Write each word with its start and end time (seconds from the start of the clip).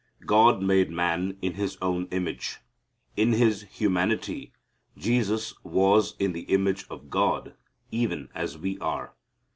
God 0.25 0.63
made 0.63 0.89
man 0.89 1.37
in 1.43 1.53
His 1.53 1.77
own 1.79 2.07
image. 2.07 2.57
In 3.15 3.33
His 3.33 3.67
humanity 3.69 4.51
Jesus 4.97 5.53
was 5.63 6.15
in 6.17 6.33
the 6.33 6.45
image 6.51 6.87
of 6.89 7.11
God, 7.11 7.53
even 7.91 8.29
as 8.33 8.57
we 8.57 8.79
are. 8.79 9.13